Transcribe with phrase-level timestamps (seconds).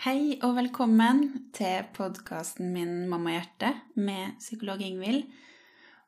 [0.00, 1.18] Hei og velkommen
[1.52, 5.26] til podkasten min 'Mamma hjerte' med psykolog Ingvild.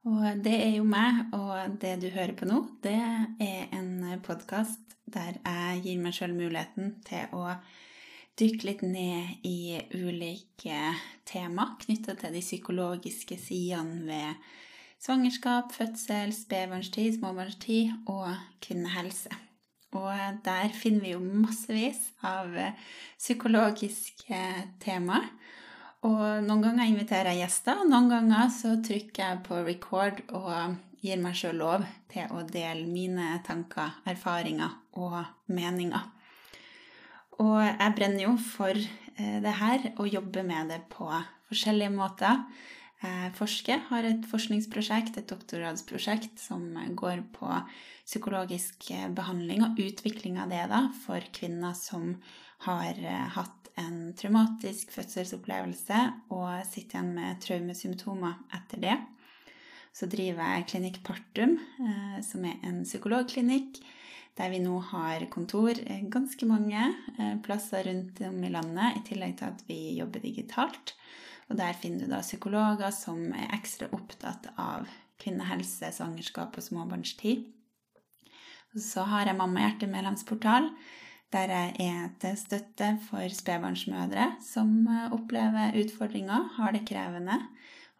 [0.05, 2.97] Og det er jo meg, og det du hører på nå, det
[3.41, 7.53] er en podkast der jeg gir meg sjøl muligheten til å
[8.41, 10.81] dykke litt ned i ulike
[11.27, 14.35] tema knytta til de psykologiske sidene ved
[15.05, 19.52] svangerskap, fødsel, spedbarnstid, småbarnstid og kvinnehelse.
[19.93, 22.77] Og der finner vi jo massevis av eh,
[23.21, 24.41] psykologiske
[24.83, 25.29] temaer.
[26.03, 30.81] Og noen ganger inviterer jeg gjester, og noen ganger så trykker jeg på record og
[31.03, 35.21] gir meg sjøl lov til å dele mine tanker, erfaringer og
[35.53, 36.09] meninger.
[37.43, 41.09] Og jeg brenner jo for eh, det her og jobber med det på
[41.51, 42.43] forskjellige måter.
[43.03, 47.49] Jeg forsker, har et forskningsprosjekt, et doktorgradsprosjekt, som går på
[48.07, 52.13] psykologisk behandling og utvikling av det da, for kvinner som
[52.67, 55.99] har eh, hatt en traumatisk fødselsopplevelse
[56.35, 58.99] og sitter igjen med traumesymptomer etter det.
[59.93, 63.83] Så driver jeg Klinikk Partum, eh, som er en psykologklinikk
[64.39, 66.87] der vi nå har kontor eh, ganske mange
[67.45, 70.95] plasser rundt om i landet, i tillegg til at vi jobber digitalt.
[71.53, 74.89] Og der finner du da psykologer som er ekstra opptatt av
[75.21, 77.45] kvinnehelse, svangerskap og småbarnstid.
[78.73, 80.71] Så har jeg Mamma hjerte-medlemsportal,
[81.33, 87.37] der jeg er til støtte for spedbarnsmødre som eh, opplever utfordringer, har det krevende,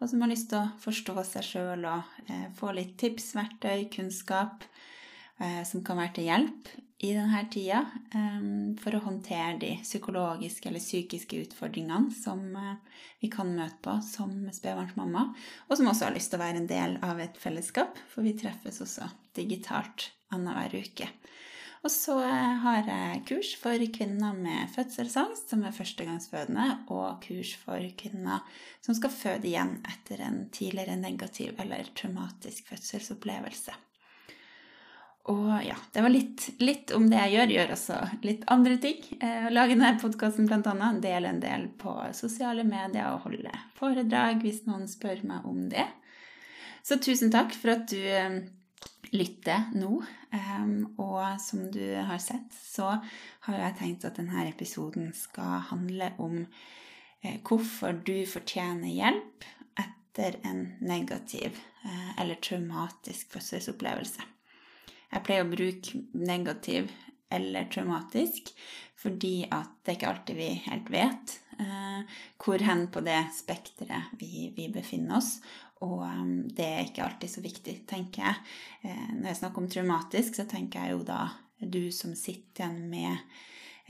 [0.01, 3.85] og som har lyst til å forstå seg sjøl og eh, få litt tips, verktøy,
[3.93, 4.65] kunnskap
[5.37, 7.81] eh, som kan være til hjelp i denne tida
[8.81, 12.43] for å håndtere de psykologiske eller psykiske utfordringene som
[13.19, 15.25] vi kan møte på som spedbarnsmamma,
[15.67, 18.35] og som også har lyst til å være en del av et fellesskap, for vi
[18.39, 21.09] treffes også digitalt annenhver uke.
[21.83, 22.15] Og så
[22.63, 28.45] har jeg kurs for kvinner med fødselsangst, som er førstegangsfødende, og kurs for kvinner
[28.85, 33.75] som skal føde igjen etter en tidligere negativ eller traumatisk fødselsopplevelse.
[35.31, 37.51] Og ja, det var litt, litt, om det jeg gjør.
[37.55, 38.97] Gjør også litt andre ting.
[39.23, 40.89] Eh, lage denne podkasten bl.a.
[41.03, 45.85] Dele en del på sosiale medier og holde foredrag hvis noen spør meg om det.
[46.83, 48.41] Så tusen takk for at du eh,
[49.15, 50.01] lytter nå.
[50.33, 52.95] Um, og som du har sett, så
[53.45, 56.39] har jeg tenkt at denne episoden skal handle om
[57.21, 59.45] eh, hvorfor du fortjener hjelp
[59.79, 64.25] etter en negativ eh, eller traumatisk fødselsopplevelse.
[65.13, 66.91] Jeg pleier å bruke negativ
[67.33, 68.53] eller traumatisk
[69.03, 74.13] fordi at det er ikke alltid vi helt vet eh, hvor hen på det spekteret
[74.19, 75.37] vi, vi befinner oss.
[75.83, 78.53] Og um, det er ikke alltid så viktig, tenker jeg.
[78.87, 81.25] Eh, når jeg snakker om traumatisk, så tenker jeg jo da
[81.59, 83.17] du som sitter igjen med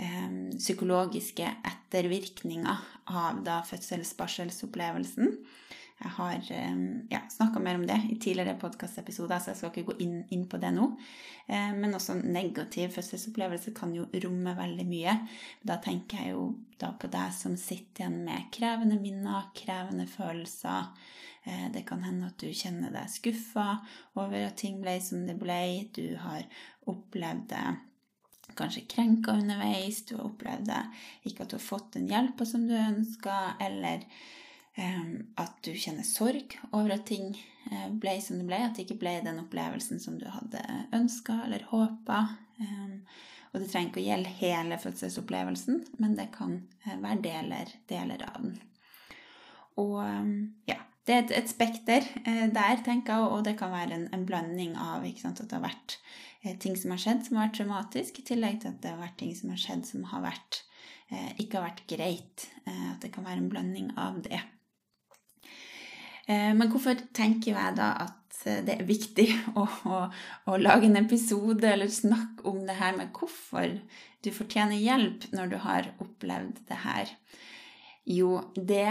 [0.01, 5.38] eh, psykologiske ettervirkninger av da fødsels-barselsopplevelsen.
[6.03, 9.85] Jeg har eh, ja, snakka mer om det i tidligere podkastepisoder, så jeg skal ikke
[9.93, 10.89] gå inn, inn på det nå.
[11.47, 15.15] Eh, men også negativ fødselsopplevelse kan jo romme veldig mye.
[15.63, 16.49] Da tenker jeg jo
[16.81, 20.91] da på deg som sitter igjen med krevende minner, krevende følelser.
[21.47, 23.69] Eh, det kan hende at du kjenner deg skuffa
[24.19, 25.87] over at ting ble som det ble.
[25.95, 26.43] Du har
[26.91, 27.65] opplevd det
[28.59, 30.81] kanskje krenka underveis, du har opplevd det
[31.29, 34.03] ikke at du har fått den hjelpa som du ønska, eller
[34.73, 37.35] at du kjenner sorg over at ting
[37.69, 40.63] eh, ble som det ble, at det ikke ble den opplevelsen som du hadde
[40.95, 42.25] ønska eller håpa.
[43.53, 48.25] Og det trenger ikke å gjelde hele fødselsopplevelsen, men det kan eh, være deler, deler
[48.31, 48.56] av den.
[49.81, 50.00] Og
[50.69, 54.25] ja, det er et, spekter eh, der, tenker jeg, og det kan være en, en
[54.25, 55.97] blanding av sant, at det har vært
[56.59, 59.19] ting som har skjedd som har vært traumatisk, i tillegg til at det har vært
[59.22, 60.63] ting som har skjedd som har vært,
[61.39, 62.50] ikke har vært greit.
[62.67, 64.41] At det kan være en blanding av det.
[66.28, 69.28] Eh, men hvorfor tenker jeg da at eh, det er viktig
[69.59, 70.00] å, å,
[70.47, 73.78] å, lage en episode eller snakke om det her med hvorfor
[74.23, 77.12] du fortjener hjelp når du har opplevd det her?
[78.07, 78.88] Jo, det,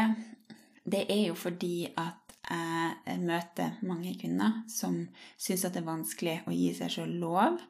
[0.85, 2.19] det er jo fordi at
[2.53, 4.97] jeg møter mange kvinner som
[5.41, 7.61] syns at det er vanskelig å gi seg sjøl lov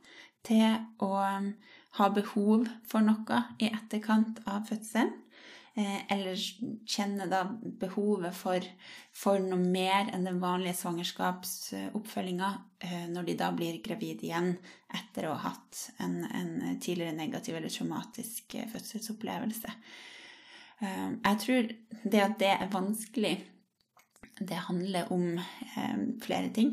[0.46, 1.10] til å
[1.98, 5.12] ha behov for noe i etterkant av fødselen.
[5.74, 6.36] Eh, eller
[6.86, 8.64] kjenner da behovet for,
[9.16, 12.50] for, noe mer enn den vanlige svangerskapsoppfølginga
[12.84, 14.50] eh, når de da blir gravide igjen
[14.92, 19.76] etter å ha hatt en, en tidligere negativ eller traumatisk eh, fødselsopplevelse.
[20.82, 21.69] Jeg tror
[22.10, 23.36] det at det er vanskelig,
[24.42, 25.36] det handler om
[26.24, 26.72] flere ting,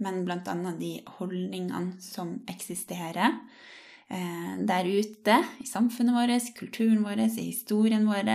[0.00, 0.54] men bl.a.
[0.80, 3.36] de holdningene som eksisterer
[4.10, 8.30] der ute i samfunnet vårt, kulturen vår, i historien vår.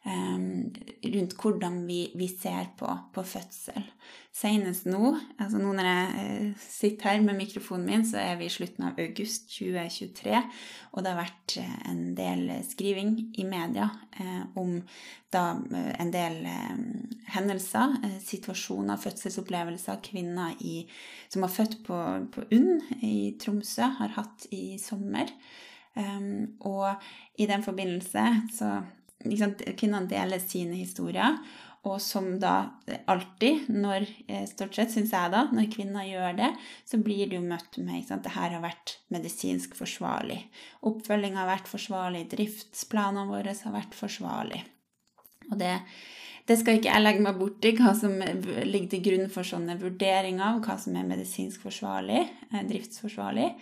[0.00, 0.72] Um,
[1.04, 3.84] rundt hvordan vi, vi ser på, på, fødsel.
[4.32, 8.46] Senest nå, altså nå når jeg uh, sitter her med mikrofonen min, så er vi
[8.48, 10.38] i slutten av august 2023,
[10.94, 13.12] og det har vært uh, en del skriving
[13.42, 14.78] i media eh, om
[15.30, 15.42] da
[16.00, 16.40] en del
[17.34, 20.86] hendelser, situasjoner, fødselsopplevelser kvinner i,
[21.28, 21.98] som har født på,
[22.32, 25.28] på UNN i Tromsø, har hatt i sommer.
[25.94, 27.02] Um, og
[27.38, 28.24] i den forbindelse
[28.54, 28.70] så
[29.24, 31.38] liksom, Kvinnene deler sine historier.
[31.88, 32.74] Og som da
[33.08, 36.50] alltid, når, eh, stort sett syns jeg da, når kvinner gjør det,
[36.84, 40.42] så blir du møtt med at det her har vært medisinsk forsvarlig.
[40.84, 44.60] Oppfølginga har vært forsvarlig, driftsplanene våre har vært forsvarlig.
[45.50, 45.72] Og det,
[46.46, 50.44] det skal ikke jeg legge meg borti, hva som ligger til grunn for sånne vurderinger
[50.50, 53.54] av hva som er medisinsk forsvarlig, eh, driftsforsvarlig.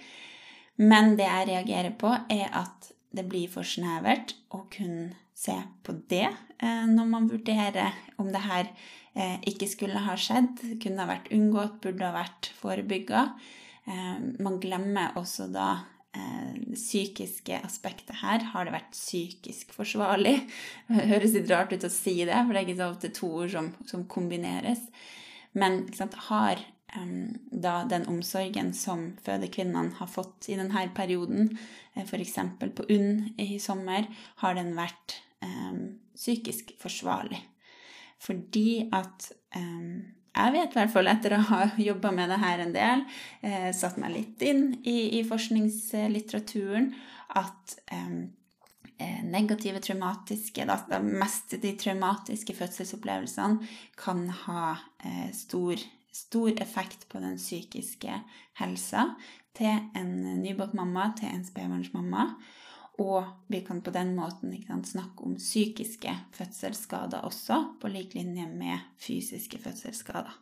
[0.82, 5.54] Men det jeg reagerer på, er at det blir for snevert å kun se
[5.86, 8.70] på det eh, når man vurderer om det her
[9.14, 13.28] eh, ikke skulle ha skjedd, kunne ha vært unngått, burde ha vært forebygga.
[13.86, 15.70] Eh, man glemmer også da
[16.18, 18.42] det psykiske aspektet her.
[18.50, 20.40] Har det vært psykisk forsvarlig?
[20.88, 23.28] Det høres litt rart ut å si det, for det er ikke så ofte to
[23.44, 24.80] ord som, som kombineres.
[25.54, 31.50] Men sant, har da den omsorgen som fødekvinnene har fått i denne perioden,
[31.94, 32.38] f.eks.
[32.58, 34.08] på UNN i sommer,
[34.40, 37.42] har den vært um, psykisk forsvarlig.
[38.18, 40.00] Fordi at um,
[40.38, 43.04] jeg vet i hvert fall etter å ha jobba med det her en del,
[43.42, 46.92] eh, satt meg litt inn i, i forskningslitteraturen,
[47.38, 53.66] at eh, negative traumatiske, da, mest de traumatiske fødselsopplevelsene,
[53.98, 54.64] kan ha
[55.04, 55.82] eh, stor,
[56.18, 58.22] stor, effekt på den psykiske
[58.60, 59.04] helsa
[59.58, 62.30] til en nybakt mamma, til en spedbarnsmamma.
[62.98, 68.48] Og vi kan på den måten sant, snakke om psykiske fødselsskader også, på lik linje
[68.50, 70.34] med fysiske fødselsskader.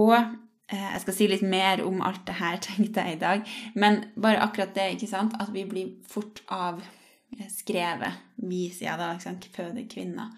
[0.00, 3.44] Og eh, jeg skal si litt mer om alt det her, tenkte jeg i dag.
[3.74, 9.28] Men bare akkurat det, ikke sant, at vi blir fort avskrevet, vi sier da, ikke
[9.28, 10.32] sant, fødende kvinner,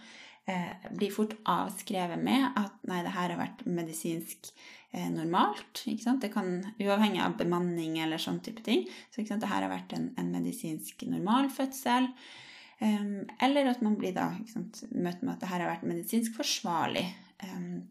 [0.50, 4.52] eh, blir fort avskrevet med at nei, det her har vært medisinsk
[4.94, 5.84] Eh, normalt.
[6.20, 8.84] Det kan, Uavhengig av bemanning eller sånn type ting.
[9.08, 12.10] Så det her har vært en, en medisinsk normalfødsel.
[12.82, 16.36] Um, eller at man blir da sant, møtt med at det her har vært medisinsk
[16.36, 17.06] forsvarlig.
[17.40, 17.86] Um,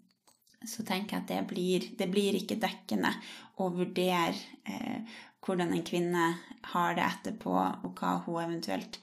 [0.61, 3.15] så tenker jeg at det blir, det blir ikke dekkende
[3.57, 4.35] å vurdere
[4.69, 6.27] eh, hvordan en kvinne
[6.69, 9.01] har det etterpå, og hva hun eventuelt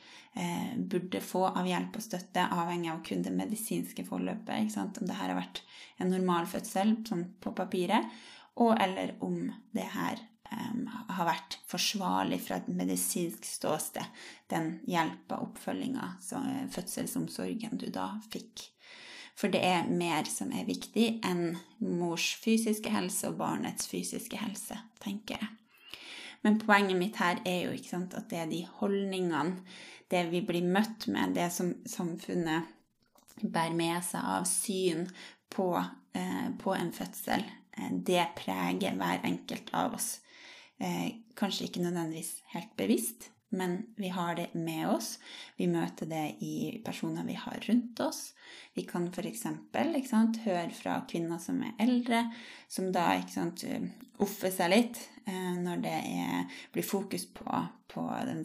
[0.90, 4.76] burde få av hjelp og støtte, avhengig av kun det medisinske forløpet.
[4.78, 5.62] Om det her har vært
[5.98, 8.06] en normal fødsel sånn på papiret,
[8.58, 9.36] og eller om
[9.74, 10.18] det her
[10.50, 14.06] um, har vært forsvarlig fra et medisinsk ståsted,
[14.50, 16.14] den hjelpa, oppfølginga,
[16.74, 18.66] fødselsomsorgen du da fikk.
[19.38, 24.80] For det er mer som er viktig enn mors fysiske helse og barnets fysiske helse,
[25.02, 25.52] tenker jeg.
[26.46, 29.62] Men poenget mitt her er jo sant, at det er de holdningene,
[30.08, 32.68] det vi blir møtt med, det som samfunnet
[33.42, 35.04] bærer med seg av syn
[35.52, 35.68] på,
[36.16, 37.44] eh, på en fødsel,
[37.76, 40.20] eh, det preger hver enkelt av oss.
[40.80, 45.18] Eh, kanskje ikke nødvendigvis helt bevisst, men vi har det med oss.
[45.56, 48.32] Vi møter det i personer vi har rundt oss.
[48.74, 49.44] Vi kan f.eks.
[50.44, 52.26] høre fra kvinner som er eldre,
[52.68, 53.64] som da sant,
[54.18, 58.44] offer seg litt eh, når det er, blir fokus på, på den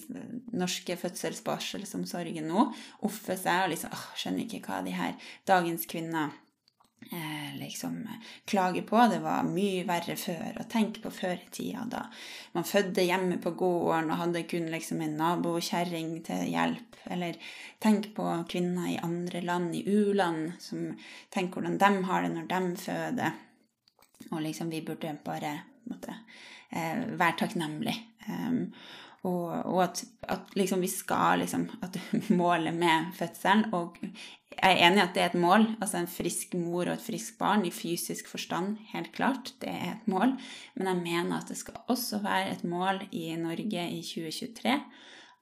[0.55, 2.69] norske fødselsbarselsomsorgen nå.
[3.03, 5.17] Offer seg og liksom åh, skjønner ikke hva de her
[5.49, 6.42] dagens kvinner eh,
[7.59, 8.07] liksom
[8.45, 8.97] klage på.
[9.11, 10.59] Det var mye verre før.
[10.61, 12.05] Og tenk på før i tida, da
[12.53, 16.99] man fødte hjemme på gården og hadde kun liksom en nabokjerring til hjelp.
[17.13, 17.39] Eller
[17.83, 20.93] tenk på kvinner i andre land, i u-land, som
[21.33, 23.39] Tenk hvordan de har det når de føder.
[24.31, 25.53] Og liksom, vi burde bare
[25.89, 26.15] måtte,
[26.71, 28.05] eh, være takknemlige.
[28.29, 28.71] Um,
[29.23, 31.95] og, og, at, at liksom vi skal liksom At
[32.41, 33.95] målet med fødselen Og
[34.53, 35.65] jeg er enig i at det er et mål.
[35.81, 39.49] Altså en frisk mor og et friskt barn i fysisk forstand, helt klart.
[39.59, 40.35] Det er et mål.
[40.75, 44.75] Men jeg mener at det skal også være et mål i Norge i 2023.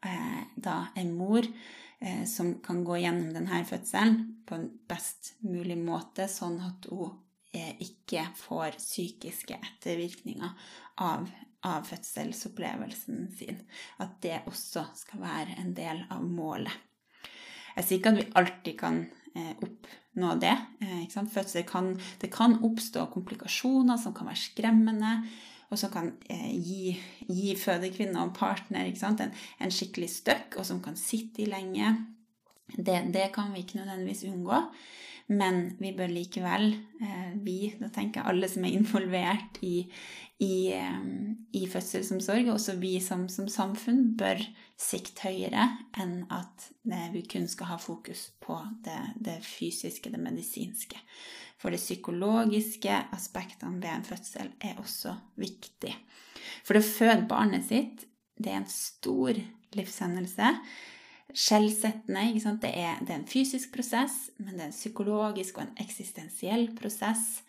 [0.08, 4.16] Eh, da en mor eh, som kan gå gjennom denne fødselen
[4.48, 7.12] på en best mulig måte, sånn at hun
[7.54, 10.56] eh, ikke får psykiske ettervirkninger
[11.04, 11.30] av,
[11.68, 13.60] av fødselsopplevelsen sin.
[14.02, 16.74] At det også skal være en del av målet.
[17.76, 19.00] Jeg sier ikke at vi alltid kan
[19.36, 20.56] eh, oppnå det.
[20.84, 25.16] Eh, Fødsel kan, det kan oppstå komplikasjoner som kan være skremmende.
[25.72, 26.98] og som kan eh, gi,
[27.32, 31.94] gi fødekvinne og partner en, en, skikkelig støkk, og som kan sitte i lenge.
[32.76, 34.60] Det, det kan vi ikke nødvendigvis unngå.
[35.28, 39.86] Men vi bør likevel, eh, vi, da tenker jeg alle som er involvert i,
[40.42, 41.06] i, eh,
[41.58, 44.42] i fødselsomsorg, og også vi som, som, samfunn, bør
[44.82, 45.68] sikte høyere
[46.02, 46.68] enn at
[47.14, 51.00] vi kun skal ha fokus på det, det fysiske, det medisinske.
[51.62, 55.94] For det psykologiske aspektene ved en fødsel er også viktig.
[56.66, 58.08] For å føde barnet sitt,
[58.42, 59.38] det er en stor
[59.78, 60.56] livshendelse
[61.34, 62.24] skjellsettende.
[62.62, 66.70] Det er, det, er, en fysisk prosess, men det er en psykologisk og en eksistensiell
[66.78, 67.42] prosess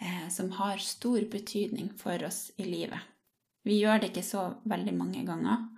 [0.00, 3.00] eh, som har stor betydning for oss i livet.
[3.64, 5.68] Vi gjør det ikke så veldig mange ganger,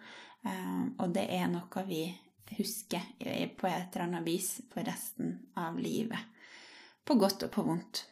[0.47, 2.05] eh, og det er noe vi
[2.57, 6.21] husker på et eller annet vis for resten av livet.
[7.07, 8.05] På godt og på vondt.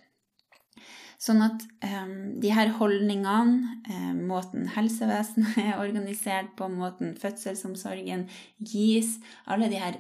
[1.25, 8.27] Sånn at um, de her holdningene, um, måten helsevesenet er organisert på, måten fødselsomsorgen
[8.61, 9.17] gis,
[9.49, 9.97] alle de her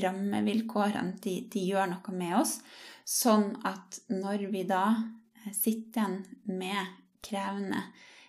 [0.00, 2.56] rammevilkårene, de, de, gjør noe med oss.
[3.04, 6.16] Sånn at når vi da eh, sitter igjen
[6.56, 6.94] med
[7.26, 7.82] krevende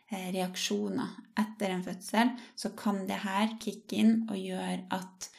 [0.10, 5.30] eh, reaksjoner etter en fødsel, så kan det her kicke inn og gjøre at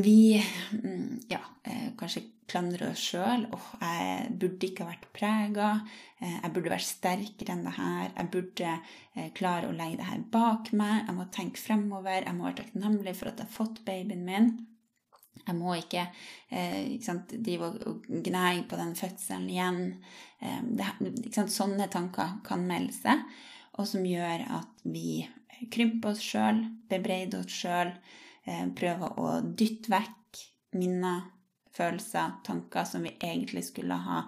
[0.00, 1.42] vi mm, ja,
[1.98, 3.46] kanskje klandrer oss sjøl.
[3.54, 5.68] Oh, 'Jeg burde ikke ha vært prega.
[6.20, 8.72] Eh, jeg burde vært sterkere enn det her.' 'Jeg burde
[9.16, 12.24] eh, klare å legge det her bak meg.' 'Jeg må tenke fremover.
[12.26, 14.66] Jeg må være takknemlig for at jeg har fått babyen min.'
[15.46, 16.06] Jeg må ikke,
[16.50, 20.02] eh, ikke sant, drive og gnage på den fødselen igjen.
[20.42, 23.22] Eh, det, sant, sånne tanker kan melde seg,
[23.78, 25.26] og som gjør at vi
[25.72, 27.94] krymper oss sjøl, bebreider oss sjøl,
[28.48, 30.40] Eh, prøver å dytte vekk
[30.80, 31.26] minner,
[31.76, 34.24] følelser, tanker som vi egentlig skulle ha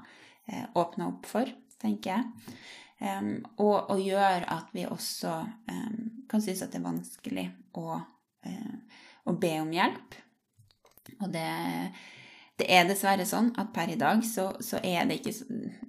[0.47, 1.51] eh, åpna opp for,
[1.83, 2.57] tenker jeg.
[3.03, 7.97] Um, og, og gjør at vi også um, kan synes at det er vanskelig å,
[7.99, 10.19] uh, å be om hjelp.
[11.19, 11.49] Og det
[12.63, 15.33] det er dessverre sånn at per i dag så, så er det ikke,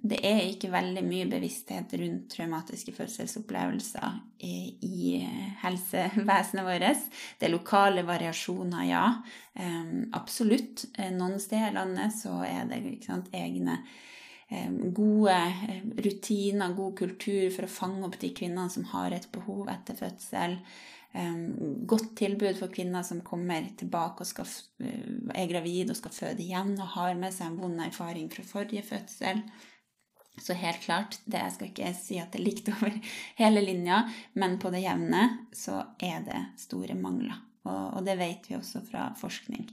[0.02, 5.20] det er ikke veldig mye bevissthet rundt traumatiske fødselsopplevelser i, i
[5.62, 7.04] helsevesenet vårt.
[7.38, 9.04] Det er lokale variasjoner, ja.
[9.54, 10.88] Um, absolutt.
[10.98, 13.78] Eh, noen steder i landet så er det sant, egne
[14.50, 15.38] um, gode
[16.02, 20.58] rutiner, god kultur for å fange opp de kvinnene som har et behov etter fødsel
[21.86, 24.48] godt tilbud for kvinner som kommer tilbake og skal,
[24.82, 28.42] eh, er gravid og skal føde igjen og har med seg en vond erfaring fra
[28.42, 29.42] forrige fødsel.
[30.42, 32.96] Så helt klart, det jeg skal ikke si at det er likt over
[33.38, 34.02] hele linja,
[34.34, 37.38] men på det jevne så er det store mangler.
[37.64, 39.68] Og, og det vet vi også fra forskning,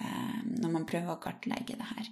[0.00, 2.08] eh, når man prøver å kartlegge det her.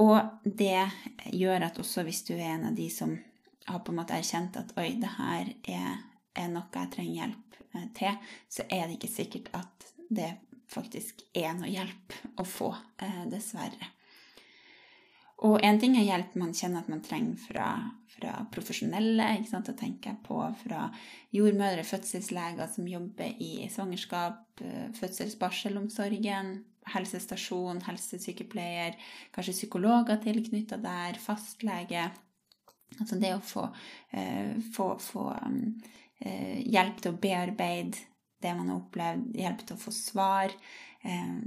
[0.00, 0.86] Og det
[1.34, 3.18] gjør at også hvis du er en av de som
[3.66, 5.98] har på en måte erkjent at oi, det her er,
[6.34, 8.16] er noe jeg trenger hjelp Eh, til,
[8.48, 10.32] så er det ikke sikkert at det
[10.70, 13.92] faktisk er noe hjelp å få, eh, dessverre.
[15.46, 17.68] Og en ting er hjelp man kjenner at man trenger fra,
[18.12, 19.28] fra profesjonelle.
[19.50, 20.90] Da tenker jeg på fra
[21.32, 28.98] jordmødre, fødselsleger som jobber i svangerskap, eh, fødselsbarselomsorgen, helsestasjon, helsesykepleier,
[29.32, 32.10] kanskje psykologer tilknytta der, fastlege.
[32.98, 33.68] Altså det å få,
[34.74, 37.98] få, få um, Eh, hjelp til å bearbeide
[38.40, 40.54] det man har opplevd, hjelp til å få svar.
[41.04, 41.40] Eh,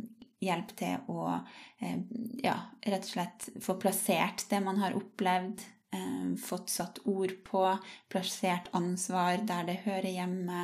[0.43, 1.27] hjelp til å
[1.79, 2.01] eh,
[2.43, 5.69] ja, rett og slett få plassert det man har opplevd.
[6.41, 7.59] Fått satt ord på,
[8.09, 10.63] plassert ansvar der det hører hjemme.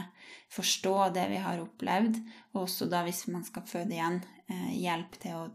[0.50, 2.18] Forstå det vi har opplevd.
[2.56, 4.18] Og også da, hvis man skal føde igjen,
[4.74, 5.46] hjelp til å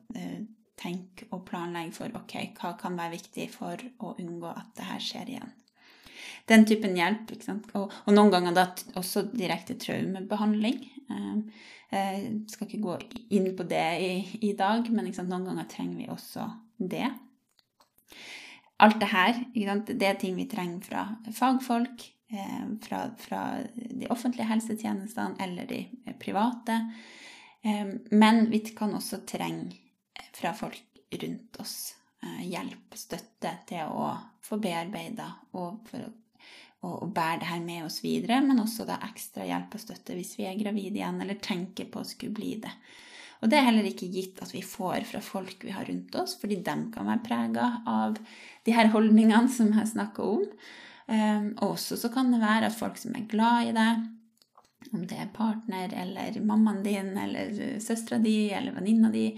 [0.78, 5.02] tenke og planlegge for ok, hva kan være viktig for å unngå at det her
[5.02, 5.54] skjer igjen
[6.50, 7.32] den typen hjelp.
[7.74, 8.66] Og, og, noen ganger da
[8.98, 10.80] også direkte traumebehandling.
[11.12, 11.44] Ehm,
[11.94, 12.96] jeg skal ikke gå
[13.36, 14.14] inn på det i,
[14.50, 16.48] i dag, men noen ganger trenger vi også
[16.78, 17.06] det.
[18.82, 24.48] Alt det her, det er ting vi trenger fra fagfolk, ehm, fra, fra de offentlige
[24.50, 25.84] helsetjenestene eller de
[26.20, 26.80] private.
[27.62, 29.78] Ehm, men vi kan også trenge
[30.34, 30.82] fra folk
[31.14, 34.10] rundt oss eh, hjelp, støtte til å
[34.42, 36.12] få bearbeida og for å
[36.85, 40.35] og, bære det her med oss videre, men også da ekstra hjelp og støtte hvis
[40.38, 42.73] vi er gravide igjen eller tenker på å skulle bli det.
[43.43, 46.37] Og det er heller ikke gitt at vi får fra folk vi har rundt oss,
[46.41, 48.17] fordi de kan være prega av
[48.64, 50.47] de her holdningene som jeg snakker om.
[51.05, 54.07] Um, også så kan det være at folk som er glad i deg,
[54.95, 57.53] om det er partner eller mammaen din eller
[57.85, 59.31] søstera di eller venninna di,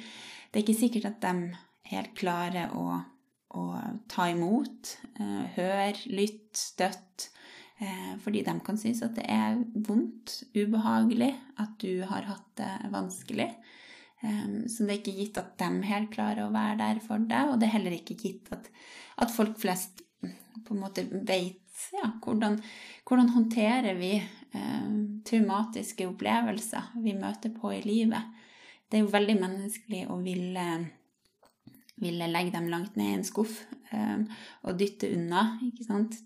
[0.50, 3.00] det er ikke sikkert at de helt klarer å,
[3.58, 3.64] å
[4.10, 7.35] ta imot, uh, høre, lytte, støtte Eh,
[8.24, 13.50] fordi de kan synes at det er vondt, ubehagelig, at du har hatt det vanskelig.
[14.22, 17.60] Så det er ikke gitt at de helt klarer å være der for deg, og
[17.60, 18.70] det er heller ikke gitt at,
[19.20, 20.00] at folk flest
[20.64, 21.60] på en måte vet
[21.92, 22.56] ja, hvordan,
[23.06, 24.86] hvordan håndterer vi eh,
[25.28, 28.32] traumatiske opplevelser vi møter på i livet.
[28.88, 30.66] Det er jo veldig menneskelig å ville
[31.96, 33.62] ville legge dem langt ned i en skuff
[33.92, 35.58] og dytte unna.
[35.68, 36.16] ikke sant?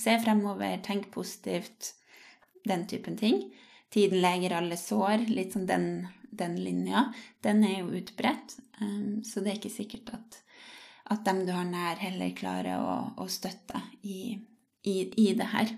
[0.00, 1.94] Se fremover, tenk positivt,
[2.66, 3.42] den typen ting.
[3.90, 5.88] Tiden leger alle sår, litt sånn den,
[6.30, 7.08] den linja.
[7.42, 10.38] Den er jo utbredt, um, så det er ikke sikkert at,
[11.10, 14.36] at dem du har nær, heller klarer å, å støtte i,
[14.86, 15.74] i, i det her.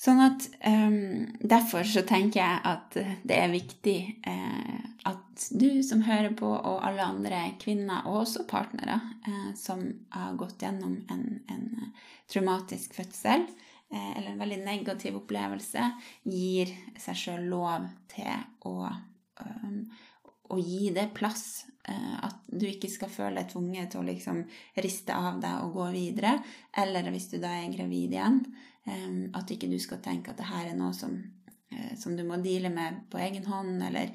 [0.00, 4.78] Sånn at um, Derfor så tenker jeg at det er viktig eh,
[5.08, 10.36] at du som hører på, og alle andre kvinner, og også partnere, eh, som har
[10.40, 11.92] gått gjennom en, en
[12.30, 15.90] traumatisk fødsel eh, eller en veldig negativ opplevelse,
[16.28, 18.32] gir seg sjøl lov til
[18.68, 18.90] å,
[19.44, 19.82] um,
[20.52, 21.66] å gi det plass.
[21.88, 24.42] Eh, at du ikke skal føle deg tvunget til å liksom
[24.84, 26.36] riste av deg og gå videre.
[26.76, 28.42] Eller hvis du da er gravid igjen
[28.86, 31.16] at ikke du skal tenke at det her er noe som,
[31.70, 34.12] eh, som du må deale med på egen hånd, eller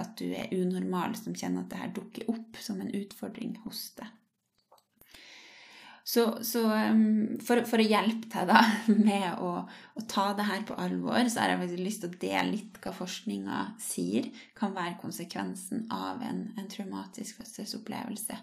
[0.00, 3.90] at du er unormal som kjenner at det her dukker opp som en utfordring hos
[4.00, 4.08] deg.
[6.06, 6.60] Så, så
[7.40, 8.60] for, for, å hjelpe deg da
[9.08, 12.50] med å, å, ta det her på alvor, så har jeg lyst til å dele
[12.50, 18.36] litt hva forskninga sier kan være konsekvensen av en, en, traumatisk fødselsopplevelse.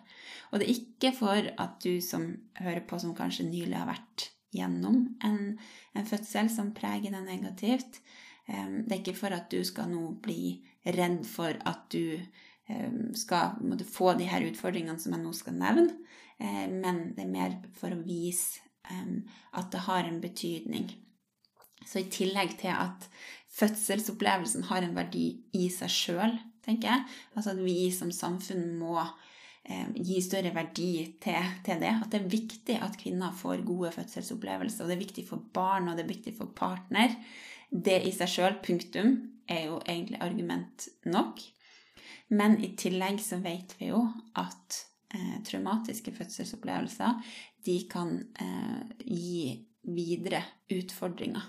[0.50, 4.31] Og det er ikke for at du som hører på, som kanskje nylig har vært
[4.51, 5.58] gjennom en,
[5.96, 8.01] en fødsel som preger deg negativt.
[8.46, 12.17] Det er ikke for at du skal nå bli redd for at du
[13.13, 15.96] skal måtte, få de her utfordringene som jeg nå skal nevne,
[16.39, 18.62] eh, men det er mer for å vise
[19.55, 20.88] at det har en betydning.
[21.86, 23.05] Så i tillegg til at
[23.55, 26.34] fødselsopplevelsen har en verdi i seg sjøl,
[26.65, 27.05] tenker jeg,
[27.36, 28.98] altså at vi som samfunn må
[29.62, 30.91] gi større verdi
[31.22, 31.92] til, til, det.
[32.03, 34.83] At det er viktig at kvinner får gode fødselsopplevelser.
[34.83, 37.14] Og det er viktig for barn, og det er viktig for partner.
[37.72, 39.14] Det i seg sjøl, punktum,
[39.51, 41.42] er jo egentlig argument nok.
[42.31, 44.05] Men i tillegg så vet vi jo
[44.40, 44.77] at
[45.16, 47.20] eh, traumatiske fødselsopplevelser
[47.66, 51.44] de kan eh, gi videre utfordringer.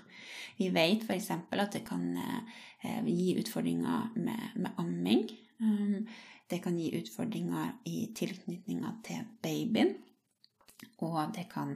[0.57, 1.31] Vi vet f.eks.
[1.31, 5.25] at det kan eh, gi utfordringer med, med amming.
[5.63, 6.07] Um,
[6.53, 9.95] det kan gi utfordringer i tilknytninga til babyen.
[11.03, 11.73] Og det kan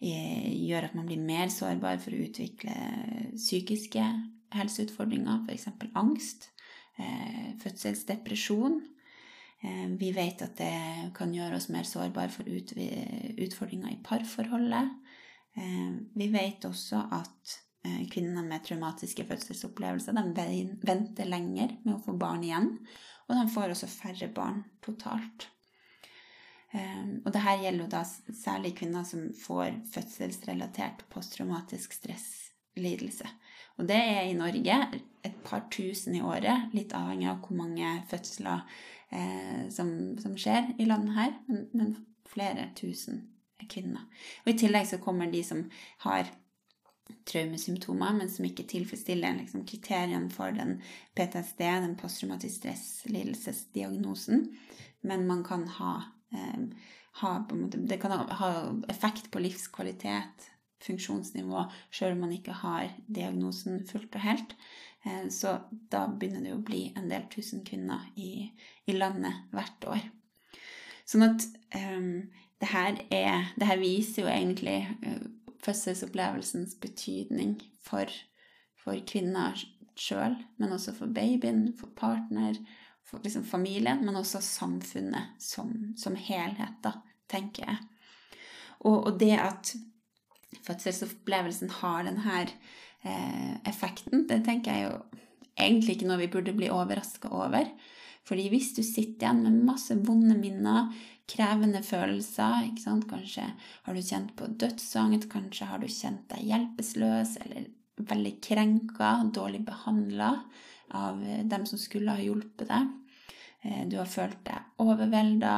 [0.00, 2.74] eh, gjøre at man blir mer sårbar for å utvikle
[3.34, 4.04] psykiske
[4.54, 5.68] helseutfordringer, f.eks.
[5.98, 6.50] angst,
[7.00, 8.80] eh, fødselsdepresjon.
[9.62, 14.96] Eh, vi vet at det kan gjøre oss mer sårbare for utfordringer i parforholdet.
[15.58, 17.54] Vi vet også at
[18.12, 22.68] kvinner med traumatiske fødselsopplevelser venter lenger med å få barn igjen.
[23.28, 25.48] Og de får også færre barn totalt.
[26.68, 28.02] Um, og dette gjelder jo da
[28.36, 33.28] særlig kvinner som får fødselsrelatert posttraumatisk stresslidelse.
[33.78, 34.76] Og det er i Norge
[35.24, 38.64] et par tusen i året, litt avhengig av hvor mange fødsler
[39.14, 41.94] eh, som, som, skjer i landet her, men, men
[42.28, 43.22] flere tusen
[43.68, 44.04] kvinner.
[44.44, 45.64] Og i tillegg så kommer de som
[46.04, 46.28] har
[47.28, 50.78] traumesymptomer, men som ikke tilfredsstiller liksom, kriteriene for den
[51.18, 54.46] PTSD, den posttraumatisk stresslidelsesdiagnosen.
[55.06, 55.94] Men man kan ha,
[56.32, 56.68] eh,
[57.22, 58.52] ha måte, Det kan ha
[58.88, 60.50] effekt på livskvalitet,
[60.82, 64.54] funksjonsnivå, sjøl om man ikke har diagnosen fullt og helt.
[65.04, 65.58] Eh, så
[65.90, 68.52] da begynner det å bli en del tusen kvinner i,
[68.86, 70.04] i landet hvert år.
[71.08, 72.28] Sånn at eh,
[72.60, 75.26] det, her er, det her viser jo egentlig uh,
[75.64, 78.10] fødselsopplevelsens betydning for,
[78.82, 79.58] for kvinner
[79.98, 82.58] sjøl, men også for babyen, for partner,
[83.08, 86.98] for liksom familien, men også samfunnet som, som helhet, da,
[87.30, 87.78] tenker jeg.
[88.78, 89.72] Og, og, det at
[90.66, 95.22] fødselsopplevelsen har denne eh, effekten, det tenker jeg jo
[95.58, 97.66] egentlig ikke noe vi burde bli overraska over.
[98.28, 100.90] Fordi hvis du sitter igjen med masse vonde minner,
[101.28, 102.70] krevende følelser.
[103.08, 103.46] Kanskje
[103.84, 109.64] har du kjent på dødsangst, kanskje har du kjent deg hjelpeløs eller veldig krenka, dårlig
[109.66, 110.34] behandla
[110.94, 112.92] av dem som skulle ha hjulpet deg.
[113.62, 115.54] Eh, du har følt deg overvelda.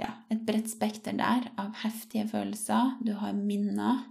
[0.00, 2.96] Ja, et bredt spekter der av heftige følelser.
[3.04, 4.02] Du har minner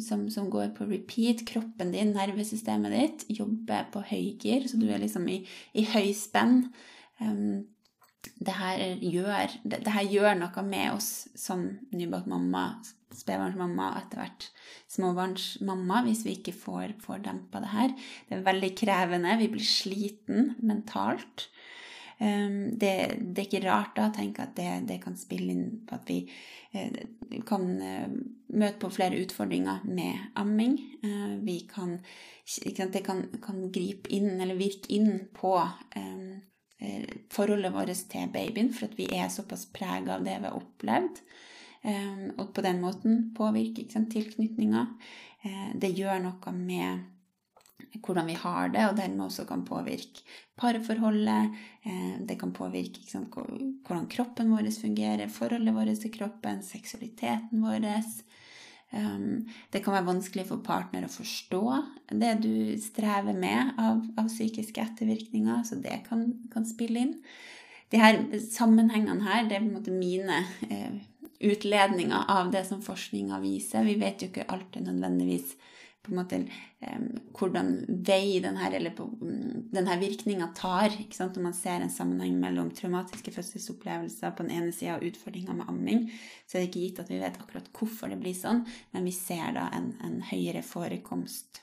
[0.00, 1.44] som, som, går på repeat.
[1.48, 5.42] Kroppen din, nervesystemet ditt, jobber på høygir, så du er liksom i,
[5.76, 6.64] i høyspenn.
[7.20, 7.68] Um,
[8.42, 12.64] det her gjør, det, det her gjør noe med oss som nybakt mamma,
[13.12, 14.46] spedbarnsmamma og etter hvert
[14.92, 17.94] småbarnsmamma hvis vi ikke får, får dempa det her.
[18.28, 19.36] Det er veldig krevende.
[19.40, 21.48] Vi blir sliten mentalt.
[22.18, 25.96] Um, det, det, er ikke rart da tenke at det, det, kan spille inn på
[25.96, 26.20] at vi
[26.76, 28.14] uh, kan uh,
[28.52, 30.78] møte på flere utfordringer med amming.
[31.02, 31.98] Uh, vi kan,
[32.46, 36.40] det kan, kan, gripe inn eller virke inn på um,
[36.82, 40.58] Eh, forholdet vårt til babyen, for at vi er såpass prega av det vi har
[40.58, 41.20] opplevd.
[41.82, 44.86] Eh, og på den måten påvirke tilknytninga.
[45.44, 47.04] Eh, det gjør noe med
[48.02, 50.24] hvordan vi har det, og dermed også kan påvirke
[50.58, 51.56] parforholdet.
[52.28, 57.88] Det kan påvirke sant, hvordan kroppen vår fungerer, forholdet vårt til kroppen, seksualiteten vår.
[58.92, 61.62] Um, det kan være vanskelig for partner å forstå
[62.20, 67.14] det du strever med av, av psykiske ettervirkninger, så det kan, kan, spille inn.
[67.88, 71.00] De her sammenhengene her, det er på en måte mine eh,
[71.40, 73.88] utledninger av det som forskninga viser.
[73.88, 75.56] Vi vet jo ikke alltid nødvendigvis
[76.02, 76.38] på en måte
[76.82, 77.06] um,
[77.38, 77.72] hvordan
[78.06, 80.94] vei denne, eller um, denne virkninga tar.
[81.18, 85.70] Når man ser en sammenheng mellom traumatiske fødselsopplevelser på den ene sida og utfordringer med
[85.70, 86.06] amming,
[86.46, 89.14] så er det ikke gitt at vi vet akkurat hvorfor det blir sånn, men vi
[89.14, 91.62] ser da en, en høyere forekomst.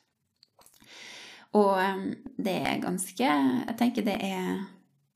[1.57, 4.67] Og um, det er ganske Jeg tenker det er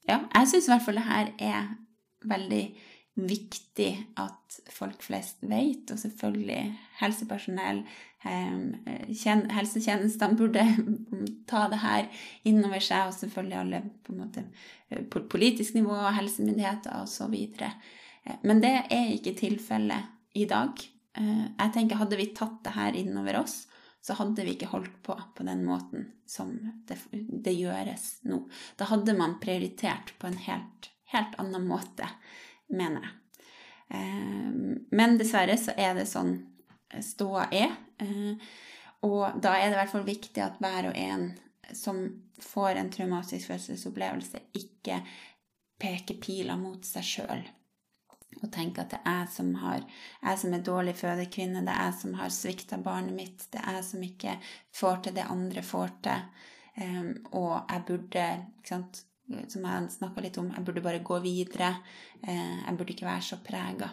[0.09, 1.67] Ja, jeg syns i hvert fall det her er
[2.25, 2.63] veldig
[3.13, 7.83] viktig at folk flest vet, og selvfølgelig helsepersonell,
[8.23, 10.63] helsetjenestene burde
[11.49, 12.07] ta det her
[12.47, 14.45] inn over seg, og selvfølgelig alle på, måte,
[14.89, 17.33] eh, politisk nivå, helsemyndigheter osv.
[17.33, 20.79] Eh, men det er ikke tilfellet i dag.
[21.17, 23.63] Eh, jeg tenker Hadde vi tatt det her innover oss,
[24.03, 26.49] så hadde vi ikke holdt på på den måten som
[26.88, 28.41] det, det gjøres nå.
[28.79, 32.09] Da hadde man prioritert på en helt, helt annen måte,
[32.67, 33.19] mener jeg.
[34.91, 36.33] Men dessverre så er det sånn
[37.03, 37.75] ståa er.
[38.04, 38.52] Eh,
[39.08, 41.32] og da er det i hvert fall viktig at hver og en
[41.76, 42.06] som
[42.44, 45.02] får en traumatisk fødselsopplevelse, ikke
[45.82, 47.44] peker pila mot seg sjøl
[48.42, 49.86] og tenker at det er jeg som, har,
[50.24, 53.80] jeg som er dårlig fødekvinne, det er jeg som har svikta barnet mitt, det er
[53.80, 54.36] jeg som ikke
[54.76, 56.28] får til det andre får til,
[56.82, 58.30] um, og jeg burde
[58.68, 59.04] sant,
[59.48, 61.70] Som jeg snakka litt om, jeg burde bare gå videre.
[62.28, 63.88] Uh, jeg burde ikke være så prega.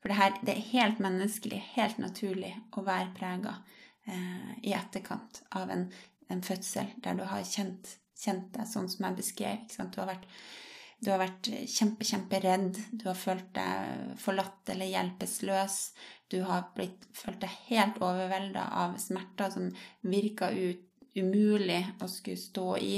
[0.00, 3.58] For det her det er helt menneskelig, helt naturlig å være prega
[4.08, 5.88] eh, i etterkant av en,
[6.32, 9.66] en, fødsel der du har kjent, kjent deg sånn som jeg beskrev.
[9.68, 10.26] Du har, vært,
[11.04, 12.80] du har vært kjempe, kjemperedd.
[12.92, 15.80] Du har følt deg forlatt eller hjelpeløs.
[16.32, 19.68] Du har blitt, følt deg helt overvelda av smerter som
[20.00, 20.86] virka ut
[21.18, 22.94] umulig å skulle stå i.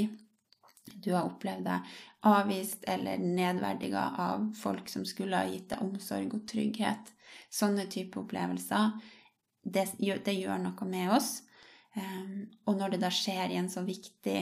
[0.85, 1.91] Du har opplevd deg
[2.27, 7.11] avvist eller nedverdiga av folk som skulle ha gitt deg omsorg og trygghet.
[7.51, 8.91] Sånne type opplevelser.
[9.63, 11.37] Det, det gjør noe med oss.
[11.95, 14.39] Um, og når det da skjer i en så viktig,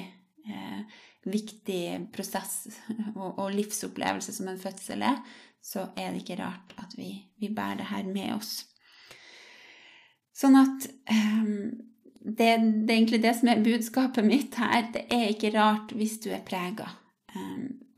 [0.47, 1.83] eh, viktig
[2.15, 2.79] prosess
[3.19, 5.19] og, livsopplevelse som en fødsel er,
[5.61, 8.53] så er det ikke rart at vi, vi bærer det her med oss.
[10.33, 11.90] Sånn at um,
[12.21, 12.49] det,
[12.85, 14.89] det, er egentlig det som er budskapet mitt her.
[14.93, 16.89] Det er ikke rart hvis du er prega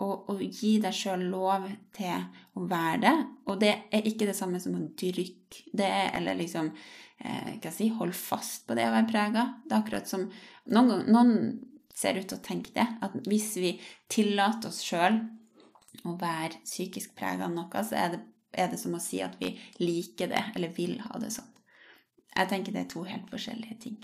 [0.03, 2.25] og, og, gi deg sjøl lov til
[2.57, 3.13] å være det.
[3.49, 7.89] Og det er ikke det samme som å dyrke det, eller liksom eh, hva si,
[7.93, 9.45] holde fast på det å være prega.
[9.63, 10.27] Det er akkurat som
[10.73, 11.33] noen, noen
[11.93, 13.75] ser ut til å tenke det, at hvis vi
[14.11, 15.21] tillater oss sjøl
[16.09, 19.37] å være psykisk prega av noe, så er det, er det som å si at
[19.41, 21.49] vi liker det, eller vil ha det sånn.
[22.33, 24.01] Jeg tenker det er to helt forskjellige ting.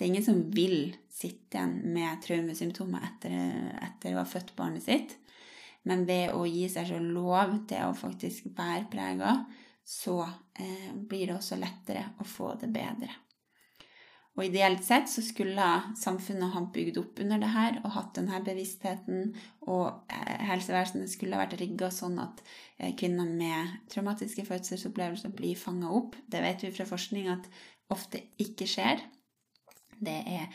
[0.00, 3.34] Det er ingen som vil sitte igjen med traumesymptomer etter,
[3.84, 5.18] etter å ha født barnet sitt.
[5.84, 9.34] Men ved å gi seg selv lov til å faktisk være prega,
[9.84, 13.12] så eh, blir det også lettere å få det bedre.
[14.38, 15.68] Og ideelt sett så skulle
[16.00, 19.34] samfunnet ha bygd opp under det her og hatt denne bevisstheten,
[19.68, 22.40] og eh, helsevesenet skulle ha vært rigga sånn at
[22.78, 26.16] eh, kvinner med traumatiske fødselsopplevelser blir fanga opp.
[26.24, 27.52] Det vet vi fra forskning at
[27.92, 29.04] ofte ikke skjer.
[30.00, 30.46] Det er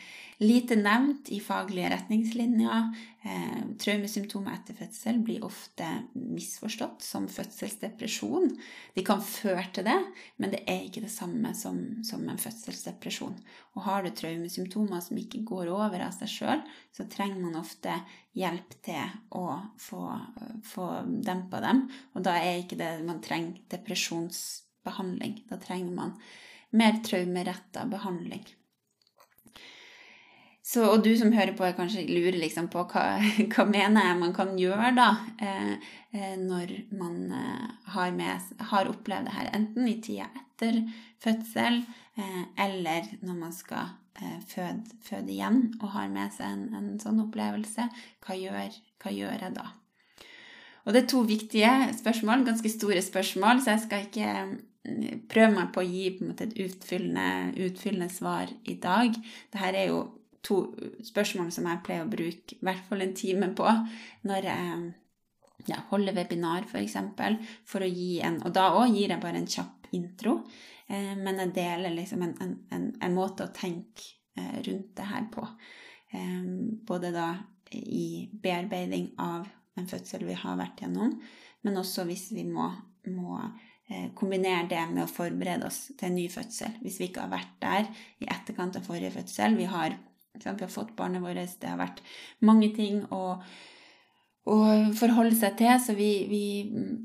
[0.42, 2.88] lite nevnt i faglige retningslinjer.
[3.22, 5.86] Eh, traumesymptomer etter fødsel blir ofte
[6.18, 8.50] misforstått som fødselsdepresjon.
[8.94, 9.96] De kan føre til det,
[10.42, 13.38] men det er ikke det samme som, som en fødselsdepresjon.
[13.76, 17.94] Og har du traumesymptomer som ikke går over av seg sjøl, så trenger man ofte
[18.36, 19.46] hjelp til å
[19.78, 20.02] få,
[20.66, 21.86] få dempa dem.
[22.18, 25.44] Og da er ikke det man trenger depresjonsbehandling.
[25.46, 26.18] Da trenger man
[26.76, 28.42] mer traumeretta behandling.
[30.66, 33.04] Så, og du som hører på, kanskje lurer liksom på hva,
[33.52, 38.90] hva mener jeg man kan gjøre da, eh, eh, når man eh, har, med, har,
[38.90, 40.80] opplevd det her, enten i tida etter
[41.22, 41.78] fødsel
[42.18, 46.92] eh, eller når man skal eh, føde, føde, igjen og har med seg en, en
[47.02, 47.86] sånn opplevelse.
[48.26, 49.68] Hva gjør, hva gjør, jeg da?
[50.82, 55.54] Og det er to viktige spørsmål, ganske store spørsmål, så jeg skal ikke mm, prøve
[55.54, 59.14] meg på å gi på måte, et utfyllende, utfyllende svar i dag.
[59.54, 60.06] Dette er jo
[60.46, 60.60] to
[61.06, 63.66] spørsmål som jeg pleier å bruke i hvert fall en time på
[64.28, 64.78] når jeg
[65.66, 69.40] ja, holder webinar, f.eks., for, for å gi en Og da òg gir jeg bare
[69.40, 70.38] en kjapp intro,
[70.86, 75.10] eh, men jeg deler liksom en, en, en, en måte å tenke eh, rundt det
[75.10, 75.46] her på.
[76.14, 76.48] Eh,
[76.86, 77.30] både da
[77.74, 81.16] i bearbeiding av en fødsel vi har vært gjennom,
[81.66, 82.68] men også hvis vi må,
[83.12, 83.40] må
[83.90, 86.78] eh, kombinere det med å forberede oss til en ny fødsel.
[86.82, 87.88] Hvis vi ikke har vært der
[88.22, 89.58] i etterkant av forrige fødsel.
[89.58, 89.96] Vi har
[90.44, 92.02] vi har fått barnet vårt, det har vært
[92.44, 93.38] mange ting å,
[94.46, 94.58] å
[94.98, 96.44] forholde seg til, så vi, vi,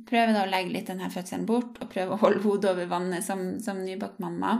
[0.09, 3.25] prøver da å legge litt denne fødselen bort og prøve å holde hodet over vannet
[3.25, 4.57] som, som nybakt mamma.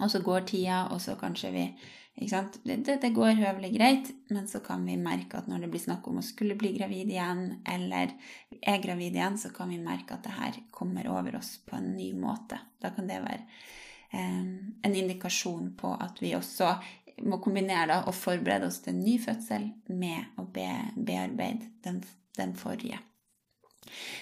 [0.00, 1.64] Og så går tida, og så kanskje vi
[2.20, 5.80] det, det, det, går høvelig greit, men så kan vi merke at når det blir
[5.80, 8.12] snakk om å skulle bli gravid igjen, eller
[8.60, 11.94] er gravid igjen, så kan vi merke at det her kommer over oss på en
[11.96, 12.58] ny måte.
[12.82, 13.46] Da kan det være
[14.12, 14.42] eh,
[14.84, 16.74] en indikasjon på at vi også
[17.26, 22.02] må kombinere da, og forberede oss til en ny fødsel med å be, bearbeide den,
[22.38, 23.00] den, forrige.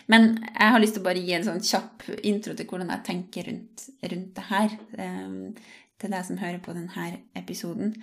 [0.06, 3.06] Men jeg har lyst til å bare gi en sånn kjapp intro til hvordan jeg
[3.08, 4.78] tenker rundt, rundt det her.
[4.96, 5.54] Um,
[5.98, 7.08] til deg som hører på denne
[7.38, 7.94] episoden.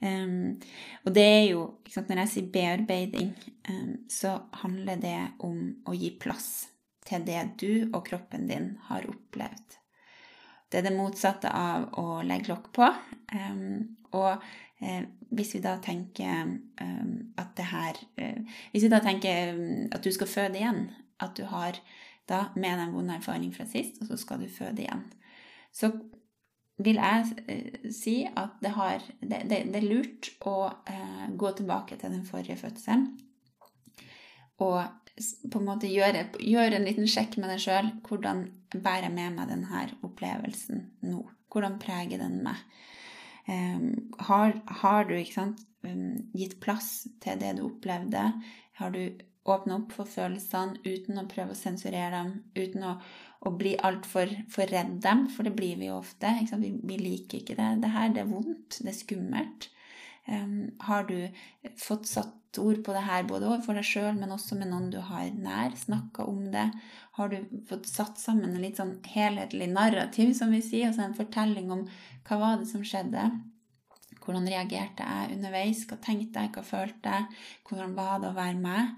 [0.00, 0.60] Um,
[1.04, 3.34] og det er jo sant, Når jeg sier bearbeiding,
[3.68, 6.70] um, så handler det om å gi plass
[7.08, 9.79] til det du og kroppen din har opplevd.
[10.70, 12.86] Det er det motsatte av å legge lokk på.
[13.34, 14.42] Um, og
[14.82, 15.02] eh,
[15.34, 16.46] hvis vi da tenker
[16.82, 20.88] um, at det her uh, Hvis vi da tenker um, at du skal føde igjen,
[21.22, 21.78] at du har
[22.30, 25.04] da med deg en vond erfaring fra sist, og så skal du føde igjen,
[25.74, 25.90] så
[26.80, 30.56] vil jeg uh, si at det, har, det, det, det er lurt å
[31.38, 33.10] gå tilbake til den forrige fødselen
[34.60, 35.09] og
[35.50, 37.90] på en måte gjøre, gjøre en liten sjekk med deg sjøl.
[38.06, 41.24] Hvordan bærer jeg med meg denne opplevelsen nå?
[41.50, 42.60] Hvordan preger den meg?
[43.50, 48.28] Um, har, har, du sant, um, gitt plass til det du opplevde?
[48.78, 49.02] Har du
[49.50, 52.32] åpna opp for følelsene uten å prøve å sensurere dem?
[52.54, 52.94] Uten å,
[53.42, 56.30] å bli altfor for redd dem, for det blir vi jo ofte.
[56.52, 57.70] Vi, vi, liker ikke det.
[57.82, 59.70] Det her det er vondt, det er skummelt.
[60.80, 61.28] Har du
[61.80, 64.98] fått satt ord på det her både overfor deg sjøl, men også med noen du
[65.02, 66.66] har nær, snakka om det?
[67.18, 71.16] Har du fått satt sammen en litt sånn helhetlig narrativ, som vi sier, altså en
[71.18, 71.86] fortelling om
[72.28, 73.28] hva var det som skjedde?
[74.20, 75.86] Hvordan reagerte jeg underveis?
[75.88, 76.52] Hva tenkte jeg?
[76.54, 77.40] Hva følte jeg?
[77.68, 78.92] Hvordan var det å være meg?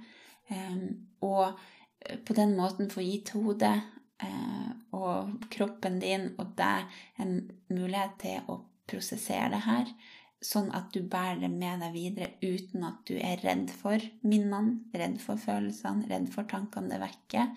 [1.23, 3.77] Og eh, på den måten få gitt hodet
[4.25, 6.91] uh, og kroppen din og deg
[7.23, 7.39] en
[7.73, 8.59] mulighet til å
[8.91, 9.95] prosessere det her
[10.43, 14.81] sånn at du bærer det med deg videre uten at du er redd for minnene,
[14.97, 17.53] redd for følelsene, redd for tankene det vekker.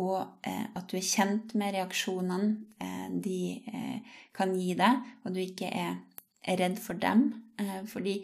[0.00, 2.50] Og eh, at du er kjent med reaksjonene
[2.82, 5.96] eh, de eh, kan gi deg, og du ikke er,
[6.46, 7.30] er redd for dem.
[7.60, 8.20] Eh, fordi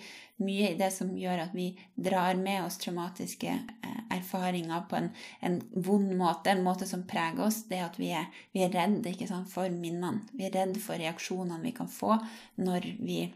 [0.46, 5.10] mye i det som gjør at vi drar med oss traumatiske eh, erfaringer på en,
[5.44, 8.72] en, vond måte, en måte som preger oss, det er at vi er, vi er
[8.74, 9.06] redd
[9.50, 10.26] for minnene.
[10.32, 12.16] Vi er redd for reaksjonene vi kan få
[12.62, 13.26] når vi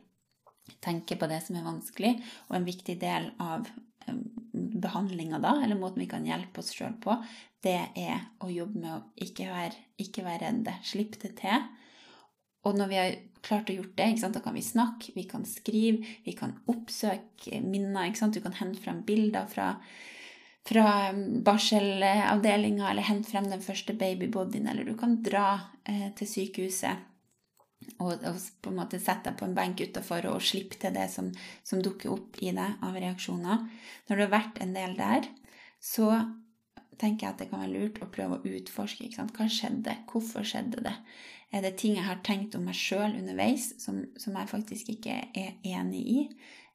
[0.85, 2.17] tenke på det som er vanskelig,
[2.49, 3.69] og en viktig del av
[4.07, 4.21] eh,
[4.53, 7.17] behandlinga da, eller måten vi kan hjelpe oss sjøl på,
[7.65, 10.77] det er å jobbe med å ikke være, ikke være redde.
[10.87, 11.67] Slipp det til.
[12.69, 16.05] Og når vi har klart å gjort det, da kan vi snakke, vi kan skrive,
[16.25, 18.13] vi kan oppsøke minner.
[18.13, 19.75] Du kan hente frem bilder fra,
[20.69, 20.87] fra
[21.45, 25.47] barselavdelinga, eller hente frem den første babybodyen, eller du kan dra
[25.89, 27.10] eh, til sykehuset
[28.01, 31.07] og, og, på en måte sette deg på en benk utafor og slippe til det
[31.13, 31.31] som,
[31.67, 33.67] som, dukker opp i deg av reaksjoner.
[34.09, 35.29] Når du har vært en del der,
[35.81, 36.13] så
[37.01, 39.09] tenker jeg at det kan være lurt å prøve å utforske.
[39.17, 39.97] Hva skjedde?
[40.11, 40.97] Hvorfor skjedde det?
[41.51, 45.17] Er det ting jeg har tenkt om meg sjøl underveis som, som, jeg faktisk ikke
[45.35, 46.21] er enig i?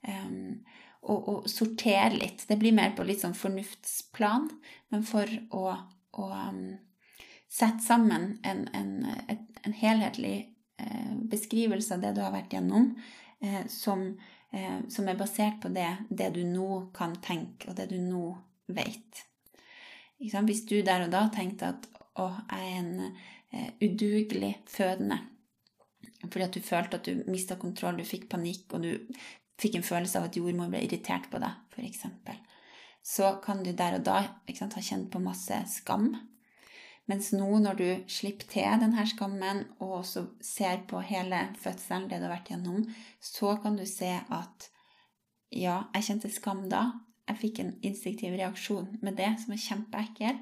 [0.09, 0.65] Um,
[1.05, 2.47] og, og, sortere litt.
[2.49, 4.49] Det blir mer på litt sånn fornuftsplan,
[4.91, 5.77] men for å,
[6.17, 6.65] å um,
[7.45, 8.91] sette sammen en, en,
[9.31, 10.54] et, en helhetlig
[11.31, 12.89] beskrivelse av det du har vært gjennom,
[13.41, 14.17] eh, som,
[14.51, 18.37] eh, som er basert på det, det, du nå kan tenke, og det du nå
[18.67, 19.23] vet.
[20.19, 23.15] Hvis du der og da tenkte at 'å, jeg er en
[23.81, 25.19] udugelig fødende'
[26.23, 28.97] fordi at du følte at du mista kontroll, du fikk panikk, og du
[29.61, 32.05] fikk en følelse av at jordmor ble irritert på deg, f.eks.,
[33.05, 34.23] så kan du der og da
[34.55, 36.15] sant, ha kjent på masse skam.
[37.05, 42.17] Mens nå, når du slipper til denne skammen, og også ser på hele fødselen, det
[42.21, 42.87] du har vært gjennom,
[43.21, 44.69] så kan du se at
[45.53, 46.87] ja, jeg kjente skam da.
[47.29, 50.41] Jeg fikk en instinktiv reaksjon med det som er kjempeekkel.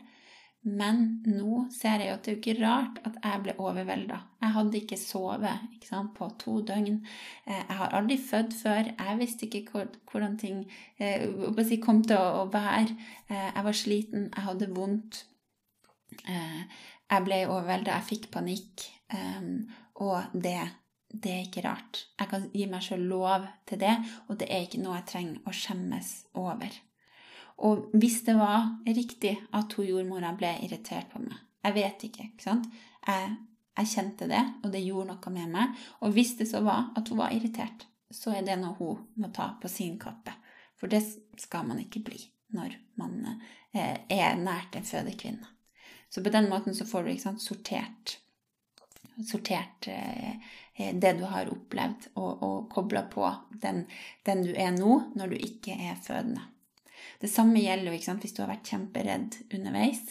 [0.64, 4.20] Men nå ser jeg jo at det er jo ikke rart at jeg ble overvelda.
[4.40, 7.02] Jeg hadde ikke sovet ikke sant, på to døgn.
[7.44, 8.94] Eh, jeg har aldri født før.
[8.96, 10.64] Jeg visste ikke hvordan ting
[11.04, 12.96] eh, kom til å være.
[13.28, 15.26] Eh, jeg var sliten, jeg hadde vondt.
[16.22, 18.86] Jeg ble overvelda, jeg fikk panikk.
[20.02, 20.58] Og det,
[21.14, 22.06] det er ikke rart.
[22.20, 23.94] Jeg kan gi meg sjøl lov til det,
[24.28, 26.74] og det er ikke noe jeg trenger å skjemmes over.
[27.64, 32.24] Og hvis det var riktig at hun jordmora ble irritert på meg Jeg vet ikke,
[32.32, 32.66] ikke sant?
[33.08, 33.36] Jeg,
[33.78, 35.78] jeg, kjente det, og det gjorde noe med meg.
[36.04, 39.30] Og hvis det så var at hun var irritert, så er det noe hun må
[39.32, 40.34] ta på sin kappe.
[40.76, 41.00] For det
[41.40, 42.20] skal man ikke bli
[42.54, 43.16] når man
[43.72, 45.48] eh, er nært en fødekvinne.
[46.14, 48.20] Så på den måten så får du sant, sortert,
[49.26, 50.36] sortert eh,
[50.94, 53.26] det du har opplevd, og, og kobla på
[53.64, 53.88] den,
[54.28, 56.46] den du er nå, når du ikke er fødende.
[57.18, 60.04] Det samme gjelder jo hvis du har vært kjemperedd underveis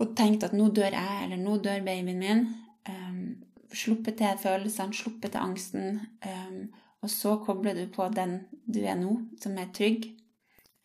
[0.00, 2.46] og tenkt at 'nå dør jeg', eller 'nå dør babyen min'.
[2.88, 8.80] Um, sluppet til følelsene, sluppet til angsten, um, og så kobler du på den du
[8.80, 9.12] er nå,
[9.42, 10.08] som er trygg.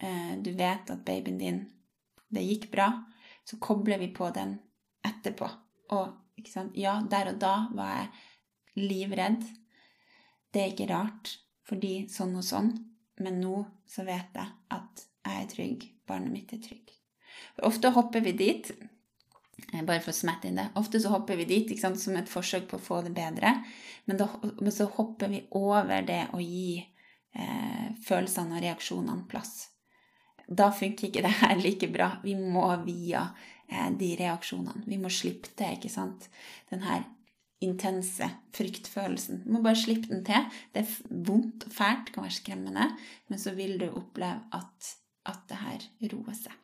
[0.03, 1.65] Uh, du vet at babyen din
[2.33, 2.89] Det gikk bra.
[3.45, 4.57] Så kobler vi på den
[5.05, 5.49] etterpå.
[5.93, 9.45] Og ja, der og da var jeg livredd.
[10.53, 12.73] Det er ikke rart, fordi sånn og sånn.
[13.21, 16.91] Men nå så vet jeg at jeg er trygg, barnet mitt er trygg.
[17.67, 20.67] Ofte hopper vi dit eh, bare for å smette inn det.
[20.79, 23.53] Ofte så hopper vi dit sant, som et forsøk på å få det bedre,
[24.05, 24.27] men, da,
[24.59, 29.55] men så hopper vi over det å gi eh, følelsene og reaksjonene plass.
[30.47, 32.11] Da funker ikke det her like bra.
[32.23, 33.27] Vi må via
[33.67, 34.85] eh, de reaksjonene.
[34.85, 36.29] Vi må slippe til, ikke sant.
[36.71, 37.05] Den her
[37.63, 39.41] intense fryktfølelsen.
[39.45, 40.45] Du må bare slippe den til.
[40.73, 42.91] Det er vondt og fælt, kan være skremmende,
[43.31, 44.93] men så vil du oppleve at,
[45.25, 46.61] at det her roer seg.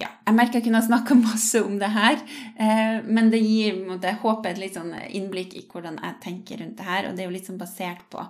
[0.00, 2.16] Ja, jeg merker jeg kunne ha snakka masse om det her,
[2.56, 6.80] eh, men det gir jeg håper et litt sånn innblikk i hvordan jeg tenker rundt
[6.80, 7.08] det her.
[7.08, 8.24] Og det er jo litt sånn basert på,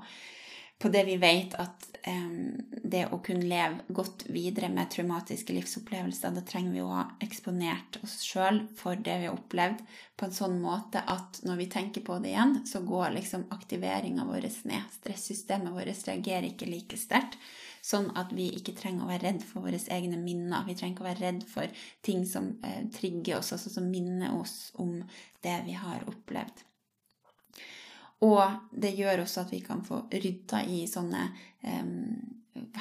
[0.80, 1.90] på det vi vet at
[2.90, 8.00] det å kunne leve godt videre med traumatiske livsopplevelser, da trenger vi å ha eksponert
[8.04, 9.82] oss sjøl for det vi har opplevd,
[10.16, 14.26] på en sånn måte at når vi tenker på det igjen, så går liksom aktiveringa
[14.28, 14.88] vår ned.
[14.98, 17.38] Stressystemet vårt reagerer ikke like sterkt.
[17.80, 20.66] Sånn at vi ikke trenger å være redd for våre egne minner.
[20.66, 24.36] Vi trenger ikke å være redd for ting som eh, trigger oss, altså som minner
[24.36, 24.98] oss om
[25.44, 26.66] det vi har opplevd.
[28.26, 31.22] Og det gjør også at vi kan få rydda i sånne
[31.64, 31.92] eh,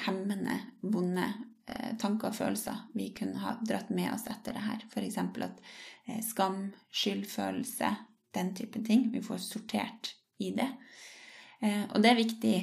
[0.06, 1.28] hemmende, vonde
[1.70, 4.84] eh, tanker og følelser vi kunne ha dratt med oss etter det her.
[4.90, 5.20] F.eks.
[5.22, 5.62] at
[6.10, 7.94] eh, skam, skyldfølelse,
[8.36, 9.08] den typen ting.
[9.14, 10.68] Vi får sortert i det.
[11.64, 12.58] Eh, og det er viktig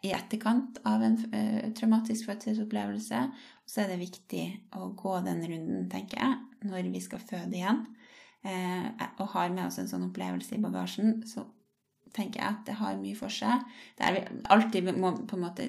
[0.00, 3.22] i etterkant av en eh, traumatisk fødselsopplevelse.
[3.68, 4.44] Så er det viktig
[4.80, 7.84] å gå den runden, tenker jeg, når vi skal føde igjen
[8.44, 11.44] og har med oss en sånn opplevelse i bagasjen, så
[12.16, 13.66] tenker jeg at det har mye for seg.
[13.98, 15.68] Det, alltid, må, måte,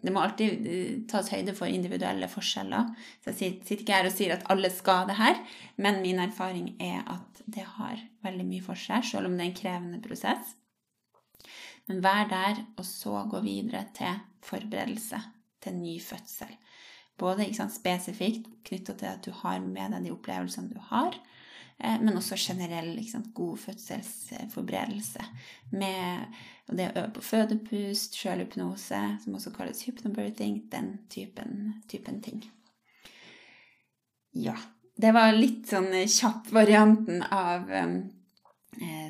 [0.00, 2.94] det må alltid eh, tas høyde for individuelle forskjeller.
[3.20, 5.42] Så jeg sitter ikke her og sier at alle skal det her,
[5.82, 9.50] men min erfaring er at det har veldig mye for seg, selv om det er
[9.50, 10.54] en krevende prosess.
[11.90, 15.18] Men vær der, og så gå videre til forberedelse
[15.62, 16.54] til ny fødsel.
[17.18, 21.41] Både sant, spesifikt knytta til at du har med deg de opplevelsene du har, Eh,
[21.78, 25.24] men også generell liksom, god fødselsforberedelse.
[25.72, 26.26] Med
[26.68, 32.44] det å øve på fødepust, sjølhypnose, som også kalles hypnobirthing, den typen, typen, ting.
[34.32, 34.56] Ja.
[34.96, 37.70] Det var litt sånn kjapp varianten av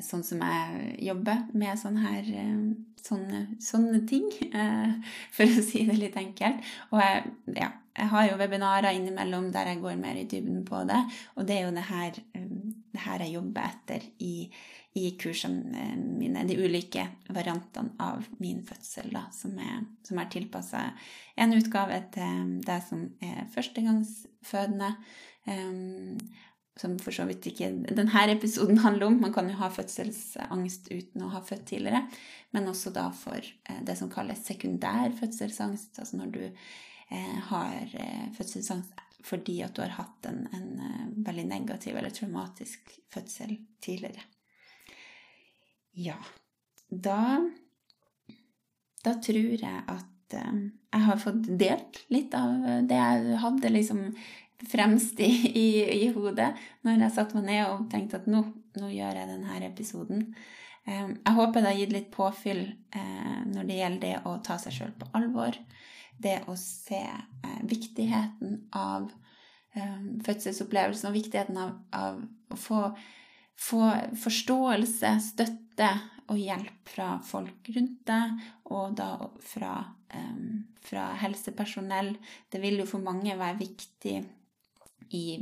[0.03, 2.27] sånn som jeg jobber med sånne, her,
[2.99, 4.27] sånne, sånne ting,
[5.35, 6.67] for å si det litt enkelt.
[6.91, 10.83] Og jeg, ja, jeg har jo webinarer innimellom der jeg går mer i dybden på
[10.89, 10.99] det.
[11.37, 14.35] Og det er jo det her, det her jeg jobber etter i,
[14.97, 16.45] i, kursene mine.
[16.49, 20.87] De ulike variantene av min fødsel, da, som er, som er tilpassa
[21.37, 24.95] en utgave til deg som er førstegangsfødende.
[25.45, 26.17] Um,
[26.79, 29.19] som for så vidt ikke denne episoden handler om.
[29.21, 32.05] Man kan jo ha fødselsangst uten å ha født tidligere.
[32.53, 36.01] Men også da for eh, det som kalles sekundær fødselsangst.
[36.01, 36.41] Altså når du
[37.13, 38.93] Eh, har eh, fødselsangst
[39.23, 40.69] fordi at du har hatt en, en,
[41.23, 43.53] veldig negativ eller traumatisk fødsel
[43.83, 44.23] tidligere.
[45.95, 46.17] Ja,
[46.89, 47.39] da
[49.03, 54.01] da tror jeg at jeg har fått delt litt av det jeg hadde liksom
[54.69, 55.67] fremst i, i,
[56.05, 56.51] i hodet
[56.85, 58.43] når jeg satte meg ned og tenkte at nå,
[58.79, 60.27] nå gjør jeg denne episoden.
[60.85, 64.59] Eh, jeg håper det har gitt litt påfyll eh, når det gjelder det å ta
[64.61, 65.57] seg sjøl på alvor.
[66.23, 67.03] Det å se
[67.67, 69.09] viktigheten av
[69.73, 72.19] fødselsopplevelsen og viktigheten av, av
[72.53, 72.81] å få,
[73.57, 73.87] få
[74.21, 75.89] forståelse, støtte
[76.31, 78.37] og hjelp fra folk rundt deg,
[78.71, 79.09] og da
[79.43, 79.73] fra,
[80.13, 82.13] um, fra helsepersonell.
[82.51, 84.15] Det vil jo for mange være viktig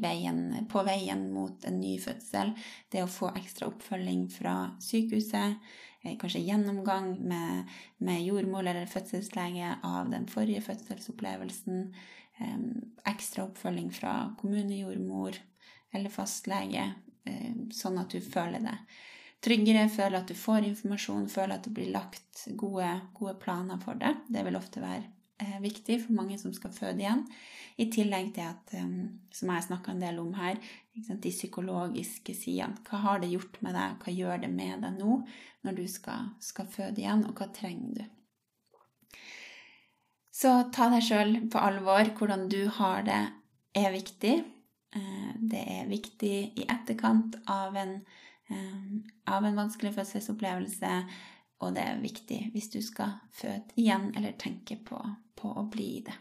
[0.02, 2.54] veien, på veien mot en ny fødsel.
[2.92, 5.60] Det å få ekstra oppfølging fra sykehuset,
[6.04, 11.94] eh, kanskje gjennomgang med, med jordmor eller fødselslege av den forrige fødselsopplevelsen,
[13.06, 15.36] ekstra oppfølging fra kommunejordmor
[15.94, 16.88] eller fastlege,
[17.30, 18.78] um, sånn at du føler det
[19.42, 23.98] tryggere, føler at du får informasjon, føler at det blir lagt gode, gode planer for
[23.98, 24.14] det.
[24.30, 25.10] Det vil ofte være eh,
[25.64, 27.26] viktig for mange som skal føde igjen.
[27.82, 30.60] I tillegg til at, um, som jeg snakka en del om her,
[30.94, 32.78] de psykologiske sidene.
[32.88, 34.00] Hva har det gjort med deg?
[34.04, 35.22] Hva gjør det med deg nå
[35.66, 39.20] når du skal, skal føde igjen, og hva trenger du?
[40.32, 42.12] Så ta deg sjøl på alvor.
[42.18, 43.22] Hvordan du har det,
[43.78, 44.34] er viktig.
[44.96, 48.02] Eh, det er viktig i etterkant av en
[48.52, 50.90] Eh, av en vanskelig fødselsopplevelse,
[51.62, 55.00] og det er viktig hvis du skal føde igjen eller tenke på,
[55.38, 56.18] på å bli det.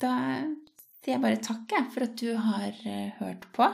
[0.00, 0.14] Da
[1.00, 3.66] sier jeg bare takk for at du har eh, hørt på.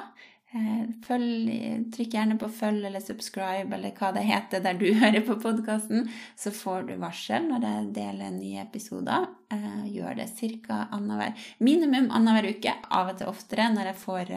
[0.56, 1.50] Eh, følg,
[1.94, 6.08] trykk gjerne på følg eller subscribe eller hva det heter der du hører på podkasten,
[6.38, 9.28] så får du varsel når jeg deler nye episoder.
[9.90, 10.30] Gjør det
[10.66, 10.86] ca.
[10.90, 14.32] annenhver minimum annenhver uke, av og til oftere når jeg får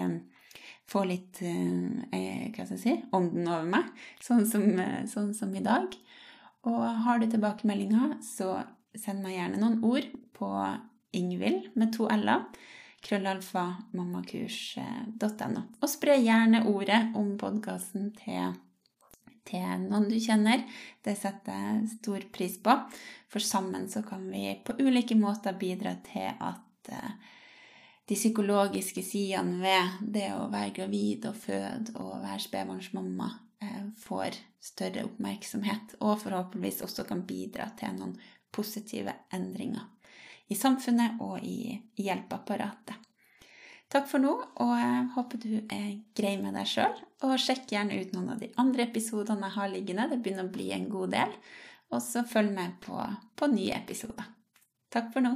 [0.90, 3.90] få litt eh, eh, hva skal jeg si, ånden over meg,
[4.24, 5.94] sånn som, eh, sånn som i dag.
[6.70, 8.60] Og har du tilbakemeldinger, så
[8.98, 10.50] send meg gjerne noen ord på
[11.16, 12.48] Ingvild med to l-er,
[13.06, 13.66] krøllalfa.
[15.80, 18.58] Og spre gjerne ordet om podkasten til,
[19.48, 20.66] til noen du kjenner.
[21.06, 22.76] Det setter jeg stor pris på,
[23.32, 26.94] for sammen så kan vi på ulike måter bidra til at
[28.10, 33.28] de psykologiske sidene ved det å være gravid og føde og være spedbarnsmamma
[33.62, 38.16] eh, får større oppmerksomhet, og forhåpentligvis også kan bidra til noen
[38.52, 39.86] positive endringer
[40.50, 42.98] i samfunnet og i hjelpeapparatet.
[43.90, 44.32] Takk for nå,
[44.62, 45.86] og jeg håper du er
[46.18, 46.98] grei med deg sjøl.
[47.26, 50.06] Og sjekk gjerne ut noen av de andre episodene jeg har liggende.
[50.12, 51.34] Det begynner å bli en god del.
[51.90, 53.00] Og så følg med på,
[53.34, 54.30] på nye episoder.
[54.94, 55.34] Takk for nå.